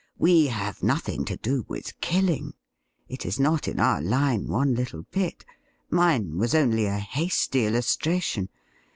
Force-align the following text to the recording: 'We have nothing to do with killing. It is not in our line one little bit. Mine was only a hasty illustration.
'We 0.17 0.47
have 0.47 0.81
nothing 0.81 1.25
to 1.25 1.37
do 1.37 1.63
with 1.67 2.01
killing. 2.01 2.55
It 3.07 3.23
is 3.23 3.39
not 3.39 3.67
in 3.67 3.79
our 3.79 4.01
line 4.01 4.47
one 4.47 4.73
little 4.73 5.03
bit. 5.11 5.45
Mine 5.91 6.39
was 6.39 6.55
only 6.55 6.87
a 6.87 6.97
hasty 6.97 7.67
illustration. 7.67 8.49